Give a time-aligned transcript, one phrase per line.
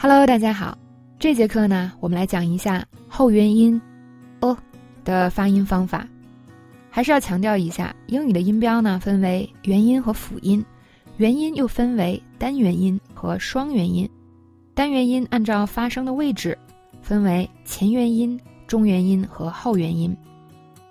[0.00, 0.78] Hello，大家好。
[1.18, 3.82] 这节课呢，我们来讲一下后元音
[4.38, 4.56] “o”
[5.04, 6.06] 的发音方法。
[6.88, 10.64] 还是要强调一下，英语的音标呢分为元音和辅音，
[11.16, 14.08] 元音又分为单元音和双元音。
[14.72, 16.56] 单元音按照发声的位置，
[17.02, 20.16] 分为前元音、中元音和后元音。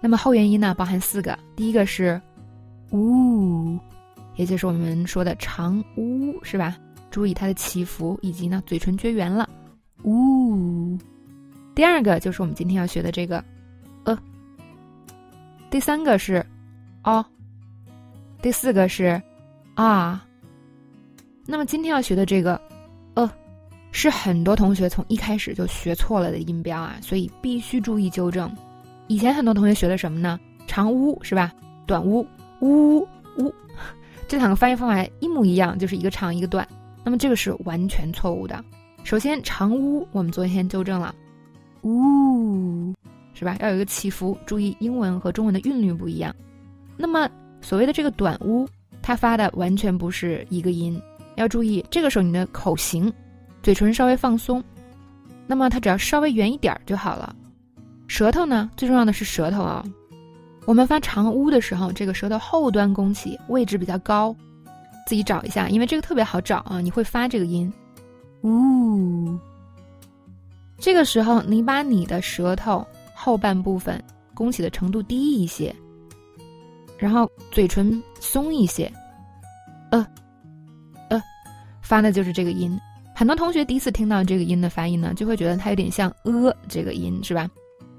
[0.02, 2.22] 那么后元音呢，包含四个，第一个是
[2.92, 3.80] “呜”，
[4.36, 6.76] 也就是我们说的长“呜”，是吧？
[7.18, 9.50] 注意它的起伏，以及呢嘴唇撅圆了。
[10.04, 10.96] 呜，
[11.74, 13.44] 第二个就是我们今天要学的这个，
[14.04, 14.16] 呃。
[15.72, 16.46] 第三个是，
[17.04, 17.26] 哦。
[18.40, 19.20] 第四个是，
[19.74, 20.24] 啊。
[21.48, 22.62] 那么今天要学的这个，
[23.16, 23.28] 呃，
[23.92, 28.48] 是很多同学从一开始就学错了的音标啊，所以必须注意纠正。
[29.08, 30.40] 以前很多同学学的什么呢？
[30.68, 31.52] 长呜是吧？
[31.88, 32.24] 短呜
[32.60, 33.00] 呜
[33.40, 33.52] 呜，
[34.28, 36.68] 这两个发音方法一模一样，就是一个长一个短。
[37.08, 38.62] 那么这个是完全错误的。
[39.06, 41.16] 首先，长呜我们昨天纠正了，
[41.84, 42.94] 呜，
[43.34, 43.56] 是吧？
[43.62, 46.36] 要有一个起伏，注意英文和中文的韵律不一样。
[46.98, 47.30] 那么
[47.62, 48.68] 所谓的这个短呜，
[49.02, 51.02] 它发的完全不是一个音，
[51.36, 53.10] 要注意这个时候你的口型，
[53.64, 54.62] 嘴唇稍微放松，
[55.48, 57.34] 那么它只要稍微圆一点儿就好了。
[58.06, 59.82] 舌头呢，最重要的是舌头啊。
[60.66, 64.36] 我们发长呜的时候，这个舌头后端弓起，位置比较高，
[65.08, 67.72] 自己找一下，因为这个特别好找啊，你会发这个音。
[68.42, 69.40] 呜，
[70.78, 74.04] 这个时候你把你的舌头后半部分
[74.36, 75.74] 弓起的程度低一些，
[76.98, 78.92] 然后嘴唇松一些，
[79.92, 80.06] 呃，
[81.10, 81.24] 呃，
[81.82, 82.78] 发的就是这个音。
[83.16, 87.50] 很多同学第一次听到这个音的发音呢，就会觉得它有点像呃这个音，是吧？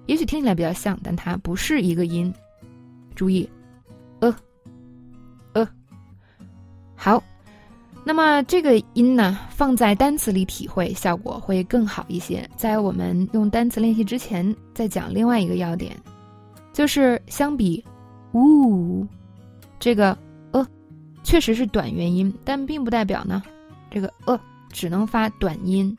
[0.05, 2.33] 也许听起来比较像，但它不是一个音。
[3.17, 3.49] 注意，
[4.21, 4.37] 呃，呃，
[6.99, 7.23] 好。
[8.05, 12.49] 那么这个音呢，放在单词里体会效果会更好一些。
[12.57, 15.95] 在我们用单词练习之前，再讲另外一个要点，
[16.73, 17.85] 就是相比
[18.33, 19.07] “呜”，
[19.79, 20.17] 这个
[20.53, 20.67] “呃”
[21.23, 23.43] 确实是短元音，但并不代表呢，
[23.91, 24.41] 这个“呃”
[24.73, 25.95] 只能发短音。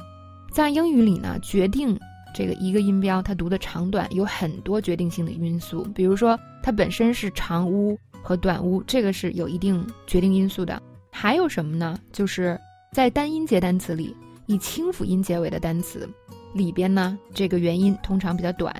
[0.52, 1.96] 在英语里呢，决定
[2.34, 10.82] 这个一个音标它读的长短有很多决定性的因素，比如说它本身是长“呜”和短“呜”，这个是有一定决定因素的。
[11.22, 12.00] 还有什么呢？
[12.13, 12.57] 就是
[12.94, 14.16] 在单音节单词里，
[14.46, 16.09] 以清辅音结尾的单词
[16.53, 18.74] 里边呢，这个元音通常比较短；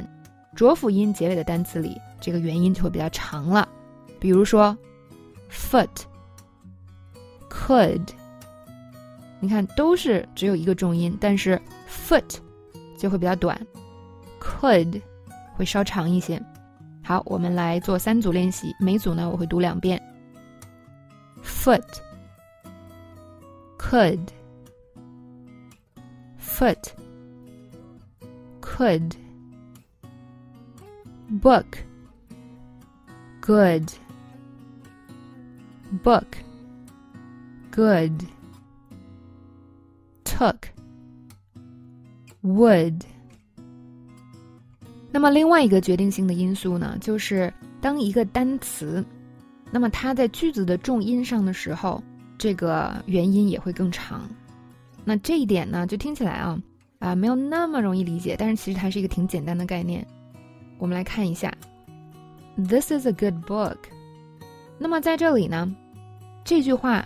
[0.56, 3.68] 浊辅音结尾的单词里，这个元音就会比较长了。
[4.22, 4.76] 比如说
[5.52, 5.90] ，foot、
[7.50, 8.08] could，
[9.42, 12.38] 你看都是只有一个重音，但是 foot
[12.98, 13.60] 就会比较短
[14.42, 15.02] ，could
[15.58, 16.42] 会稍长一些。
[17.04, 20.02] 好，我们来做三组练习，每组呢我会读两遍
[21.44, 21.84] ，foot。
[23.89, 24.31] could
[26.39, 26.93] foot
[28.61, 29.15] could
[31.43, 31.79] book
[33.41, 33.91] good
[36.03, 36.27] book
[37.71, 38.25] good
[40.25, 40.57] took
[42.43, 43.03] would
[45.11, 49.05] 那么另外一个决定性的因素呢，就是当一个单词，
[49.71, 52.03] 那么它在句子的重音上的时候，
[52.40, 54.28] 这个元音也会更长，
[55.04, 56.58] 那这一点呢，就听起来啊
[57.00, 60.08] 啊没有那么容易理解，但是其实它是一个挺简单的概念。
[60.78, 61.54] 我们来看一下
[62.56, 63.76] ，This is a good book。
[64.78, 65.76] 那么在这里呢，
[66.46, 67.06] 这句话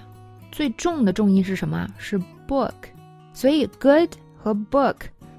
[0.52, 1.90] 最重的重音是什么？
[1.98, 2.72] 是 book。
[3.34, 4.98] 所以 good 和 book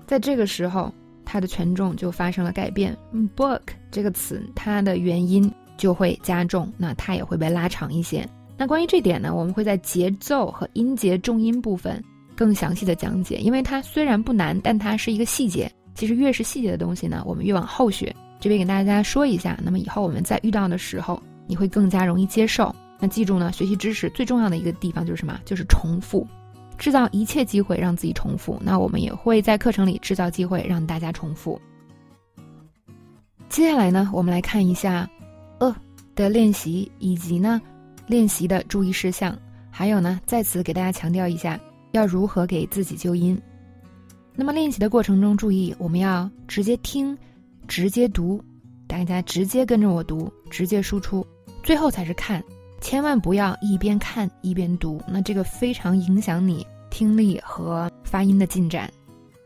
[0.09, 0.93] 在这个时候
[1.25, 2.97] 它的权重就发生了改变。
[3.37, 3.61] book
[3.93, 8.29] 这个词它的元音就会加重，那它也会被拉长一些。
[8.57, 12.03] 那关于这点呢，我们会在节奏和音节重音部分
[12.37, 15.71] 更详细的讲解，因为它虽然不难，但它是一个细节。
[15.95, 18.15] 其实越是细节的东西呢，我们越往后学。
[18.41, 22.75] 这边给大家说一下，那么以后我们在遇到的时候，你会更加容易接受。
[22.99, 25.41] 那记住呢，学习知识最重要的一个地方就是什么？
[25.45, 26.27] 就是重复，
[26.77, 28.61] 制造一切机会让自己重复。
[28.63, 31.61] 那我们也会在课程里制造机会让大家重复。
[33.49, 35.09] 接下来呢，我们来看一下
[35.59, 35.75] “呃”
[36.15, 37.61] 的练习，以及呢。
[38.07, 39.37] 练习的注意事项，
[39.71, 41.59] 还有呢，在此给大家强调一下，
[41.93, 43.41] 要如何给自己纠音。
[44.35, 47.17] 那么练习的过程中，注意我们要直接听，
[47.69, 48.43] 直接读，
[48.87, 51.27] 大家直接跟着我读，直接输出，
[51.63, 52.43] 最后才是看，
[52.81, 58.91] 千万不要一边看一边读，那这个非常影响你听力和发音的进展。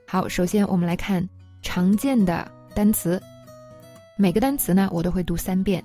[0.07, 1.27] 好，首先我们来看
[1.61, 3.23] 常见的单词，
[4.17, 5.85] 每个单词呢，我都会读三遍。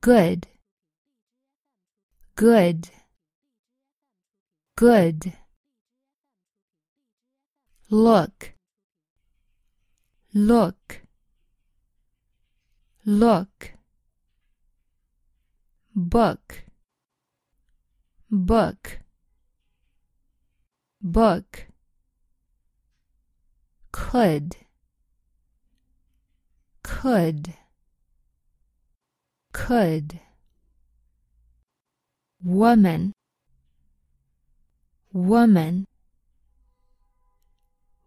[0.00, 0.44] Good。
[2.36, 2.90] Good
[4.76, 5.34] good
[7.90, 8.52] look,
[10.32, 11.00] look,
[13.04, 13.72] look,
[15.94, 16.64] book,
[18.30, 19.00] book,
[21.02, 21.66] book,
[23.90, 24.56] could,
[26.84, 27.54] could,
[29.52, 30.20] could,
[32.43, 33.13] woman,
[35.11, 35.85] woman,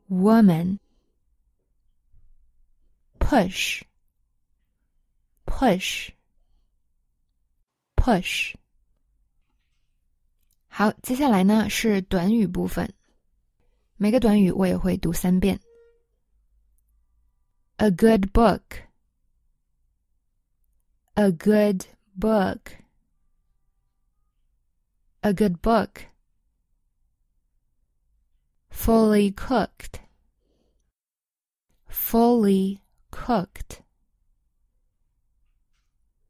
[0.09, 0.79] woman,
[3.19, 3.83] push,
[5.47, 6.11] push,
[7.97, 8.55] push。
[10.69, 12.89] 好，接下来呢是短语部分，
[13.97, 15.61] 每个短语我也会读三遍。
[17.79, 18.63] A good book,
[21.15, 21.85] a good
[22.19, 22.61] book,
[25.23, 26.07] a good book.
[28.71, 30.01] Fully cooked,
[31.89, 32.81] fully
[33.11, 33.83] cooked,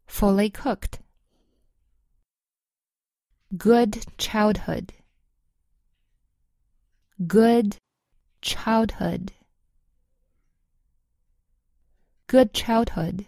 [0.06, 1.00] fully cooked
[3.56, 4.92] good childhood
[7.26, 7.76] good
[8.42, 9.32] childhood
[12.26, 13.26] good childhood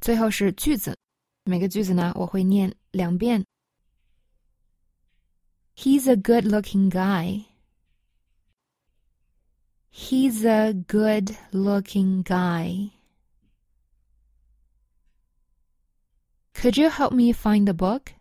[0.00, 0.96] 最后是句子，
[1.44, 3.44] 每个句子呢我会念两遍。
[5.81, 7.45] He's a good-looking guy.
[9.89, 12.91] He's a good-looking guy.
[16.53, 18.11] Could you help me find the book?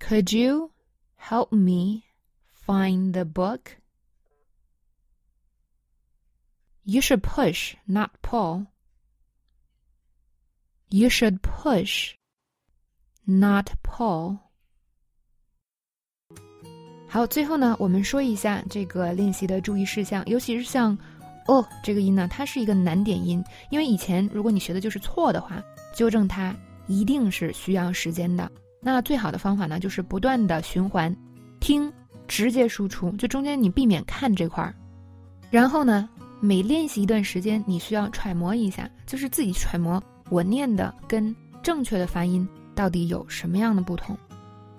[0.00, 0.72] Could you
[1.16, 2.04] help me
[2.52, 3.78] find the book?
[6.84, 8.66] You should push, not pull.
[10.90, 12.16] You should push,
[13.26, 14.42] not pull.
[17.10, 20.96] 好，最后呢，我们说一下这个练习的注意事项，尤其是像
[21.48, 25.62] “哦”这个音呢，它是一个难点音，因为以前如果你学的就是错的话，
[25.94, 26.54] 纠正它
[26.86, 28.50] 一定是需要时间的。
[28.78, 31.16] 那最好的方法呢，就是不断的循环，
[31.60, 31.90] 听，
[32.28, 34.74] 直接输出，就中间你避免看这块儿。
[35.50, 36.06] 然后呢，
[36.40, 44.14] 每练习一段时间，你需要揣摩一下，就是自己揣摩我念的跟正确的发音到底有什么样的不同。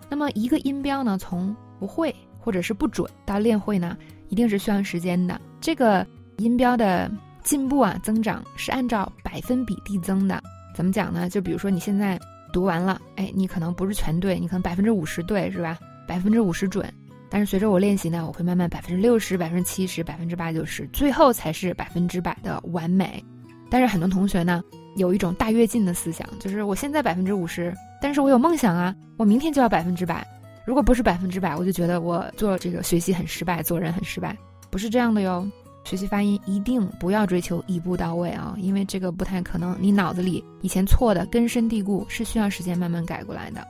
[0.07, 3.97] 那么一个音标呢，从不会或者是不准到练会呢，
[4.27, 5.39] 一定是需要时间的。
[5.61, 6.05] 这个
[6.37, 7.09] 音标的
[7.43, 10.41] 进步啊，增长是按照百分比递增的。
[10.75, 11.29] 怎么讲呢？
[11.29, 12.19] 就比如说你现在。
[12.51, 15.77] 读完了，哎，你可能不是全对，你可能百分之五十对，是吧？
[16.07, 16.91] 百分之五十准。
[17.29, 23.23] 但是随着我练习呢，我会慢慢百分之六十、百分之七十、百分之八九十，最后才是百分之百的完美。
[23.69, 24.63] 但是很多同学呢，
[24.95, 27.71] 有一种大跃进的思想，就是我现在百分之五十，
[28.01, 30.25] 但是我有梦想啊，我明天就要百分之百。
[30.69, 34.37] 如果不是百分之百，我就觉得我做这个学习很失败，做人很失败，
[34.69, 35.43] 不是这样的哟。
[35.83, 39.75] 学习发音一定不要追求一步到位啊，因为这个不太可能。
[39.79, 43.67] 你脑子里以前错的根深蒂固，是需要时间慢慢改过来的。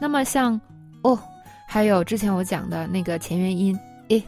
[0.00, 0.60] 那么像
[1.02, 1.16] 哦，
[1.68, 3.78] 还有之前我讲的那个前元音
[4.08, 4.20] 诶，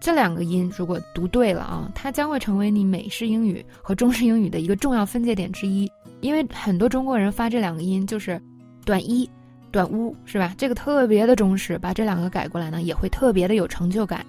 [0.00, 5.86] 这两个音如果读对了啊，它将会成为你美式英语和中式英语的一个重要分界点之一。
[6.22, 8.40] 因为很多中国人发这两个音就是
[8.86, 9.28] 短一、
[9.72, 10.54] 短屋，是吧？
[10.56, 14.24] 这个特别的中式，把这两个改过来呢，也会特别的有成就感。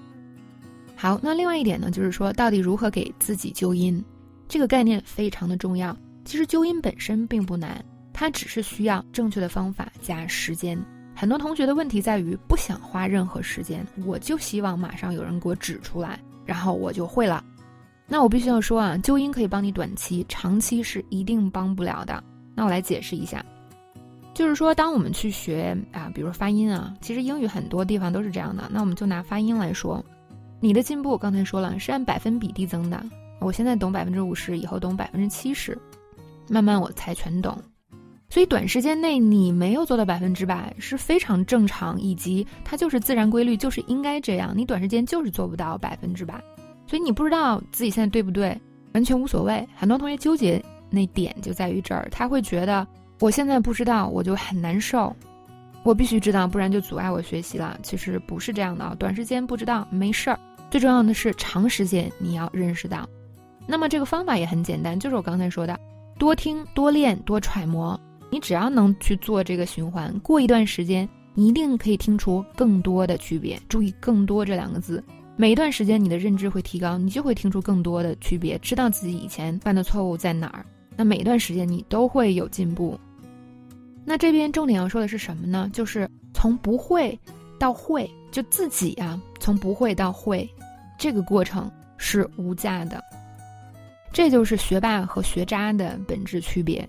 [0.96, 4.04] 好，那另外一点呢，就是说到底如何给自己纠音，
[4.48, 5.96] 这个概念非常的重要。
[6.24, 10.80] 其实纠音本身并不难，它只是需要正确的方法加时间。
[11.14, 17.44] 很多同学的问题在于不想花任何时间，我就希望马上有人给我指出来，然后我就会了。
[18.08, 22.24] 那我必须要说啊，纠音可以帮你短期，长期是一定帮不了的。
[22.56, 23.44] 那我来解释一下，
[24.34, 28.64] 就是说当我们去学啊，比如发音啊，其实英语很多地方都是这样的。
[28.72, 30.04] 那我们就拿发音来说。
[30.60, 33.04] 你的进步刚才说了是按百分比递增的，
[33.42, 35.78] 我现在懂百分之五十，以后懂百分之七十，
[36.48, 37.62] 慢慢我才全懂。
[38.30, 44.54] 所以短时间内你没有做到百分之百是非常正常，以及它就是自然规律，就是应该这样。
[44.56, 46.42] 你短时间就是做不到百分之百，
[46.88, 48.58] 所以你不知道自己现在对不对，
[48.94, 49.68] 完全无所谓。
[49.76, 52.88] 很多同学纠结那点就在于这儿，他会觉得
[53.20, 55.16] 我现在不知道我就很难受。
[55.84, 57.78] 我必须知道，不然就阻碍我学习了。
[57.84, 60.40] 其实不是这样的啊，短时间不知道没事儿。
[60.72, 63.08] 最重要的是长时间你要认识到，
[63.68, 65.78] 那么这个方法也很简单，就是我刚才说的，
[66.18, 68.00] 多听、多练、多揣摩。
[68.32, 73.62] 你只要能去做这个循环，过一段时间，你一定可以听出更多的区别。
[73.70, 75.04] 注意“更多”这两个字，
[75.36, 80.66] 每一段时间你的认知会提高，你就会听出更多的区别，知道自己以前犯的错误在哪儿。
[80.96, 83.00] 那每一段时间你都会有进步。
[84.06, 85.70] 那这边重点要说的是什么呢？
[85.74, 87.18] 就是从不会
[87.58, 90.50] 到会，就自己啊，从不会到会，
[91.00, 93.02] 这个过程是无价的。
[94.12, 96.88] 这就是学霸和学渣的本质区别。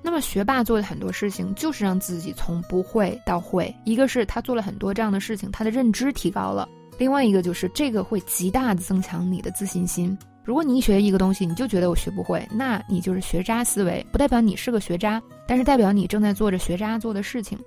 [0.00, 3.74] 那么，学霸做的很多事情，就是让自己从不会到会。
[3.84, 6.68] 一个是他做了很多这样的事情，他的认知提高了；
[6.98, 10.16] 另外一个就是这个会极大的增强你的自信心。
[10.44, 17.58] 如果你学一个东西，你就觉得我学不会，那你就是学渣思维，不代表你是个学渣，但是代表你正在做着学渣做的事情。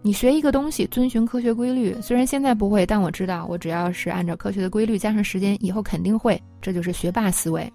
[0.00, 6.40] 你学一个东西，遵循科学规律，虽然现在不会，但我知道，我只要是按照科学的规律加上时间，以后肯定会。
[6.62, 7.70] 这就是学霸思维。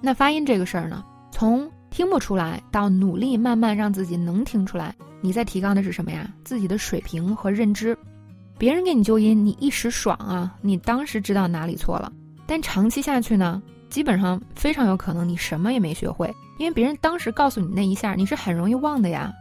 [0.00, 6.32] 那发音这个事儿呢，从听不出来到努力慢慢让自己能听出来，你在提高的是什么呀？
[6.44, 7.96] 自己的水平和认知。
[8.58, 12.12] 别人给你纠音，你一时爽啊，你当时知道哪里错了。
[12.46, 19.32] 但长期下去呢，基本上非常有可能你什么也没学会，因为别人当时告诉你那一下，你是很容易忘的呀。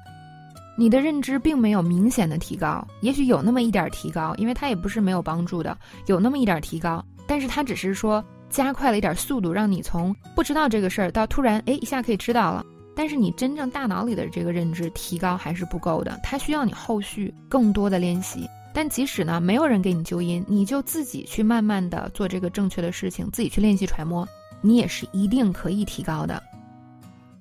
[0.78, 5.78] 你的认知并没有明显的提高，也许有那么一点提高，因为它也不是没有帮助的，
[6.08, 12.66] 有那么一点提高，但是它只是说加快了一点速度，让你从不知道这个事儿到突然哎一下可以知道了。
[12.96, 18.48] 但是你真正大脑里的这个认知提高还是不够的，它需要你后续更多的练习。
[18.74, 24.28] 但即使呢，没有人给你纠音，你就自己去慢慢的做这个正确的事情，自己去练习揣摩，
[24.62, 26.42] 你也是一定可以提高的。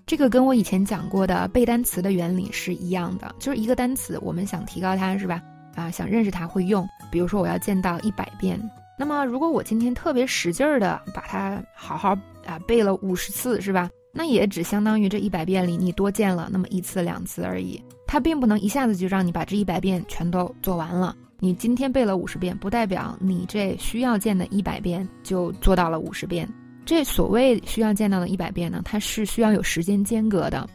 [0.07, 5.41] 这个跟我以前讲过的背单词的原理是一样的，就是一个单词，我们想提高它，是吧？
[5.77, 6.85] 啊，想认识它会用。
[7.13, 8.61] 比如说我要见到一百遍，
[8.99, 12.11] 那么如果我今天特别使劲儿的把它好好
[12.45, 13.89] 啊背了五十次，是吧？
[14.13, 17.81] 那也只相当于这一百遍里你多见了那么一次两次而已。
[18.13, 21.15] 它并不能一下子就让你把这一百遍全都做完了。
[21.39, 26.49] 你今天背了五十遍，不代表你这需要见的一百遍就做到了五十遍。
[26.85, 30.69] 这所谓需要见到的一百遍呢，它是需要有时间间隔的，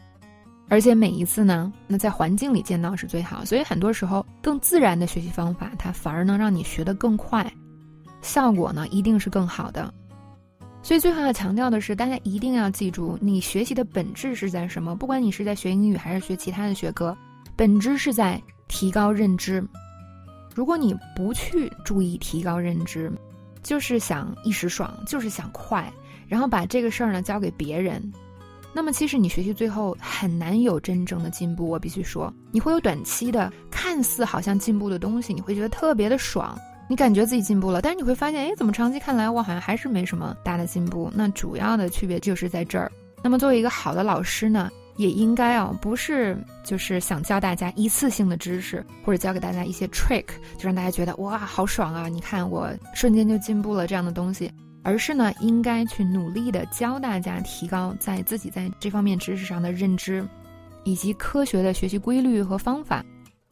[0.70, 3.44] 而且每一次呢，那在环境里见到是最好。
[3.44, 7.52] 所以很多时候，更自然的学习方法，它反而能让你学得更快，
[8.22, 9.92] 效果呢一定是更好的。
[10.82, 14.96] 所以最后要强调的是，大家一定要记住，你学习的本质是在什么？
[14.96, 17.14] 不管你是在学英语还是学其他的学科。
[17.56, 19.64] 本质是在提高认知。
[20.54, 23.10] 如果你不去注意提高认知，
[23.62, 25.90] 就是想一时爽，就是想快，
[26.28, 28.12] 然后把这个事儿呢交给别人，
[28.72, 31.68] 那么其实你学习最后很难有真正的进步。
[31.68, 36.58] 我必须说，你会有短期的看似好像进步的东西，你会觉得特别的爽，
[36.88, 41.10] 你感觉自己进步了，但是你会发现，哎，怎么长期看来我好像还是没什么大的进步？
[41.14, 42.90] 那主要的区别就是在这儿。
[43.22, 44.70] 那么作为一个好的老师呢？
[44.96, 50.24] 也应该啊，不是就是想教大家一次性的知识，或者教给大家一些 trick，
[50.56, 52.08] 就让大家觉得哇好爽啊！
[52.08, 54.50] 你看我瞬间就进步了这样的东西，
[54.82, 60.26] 而是呢，应该去努力的教大家提高在自己在这方面知识上的认知，
[60.84, 63.04] 以及科学的学习规律和方法。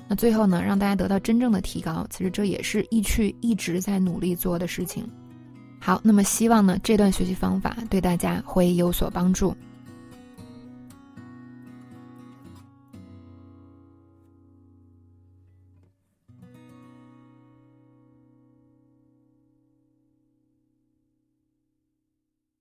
[0.09, 5.07] 那最后呢，让大家得到真正的提高，其实这也是易趣一直在努力做的事情。
[5.81, 9.55] 好，那么希望呢这段学习方法对大家会有所帮助。